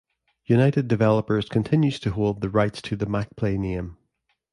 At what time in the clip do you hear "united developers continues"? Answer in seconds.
0.45-1.99